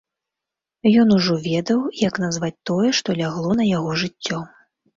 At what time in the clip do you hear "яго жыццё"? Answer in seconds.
3.77-4.45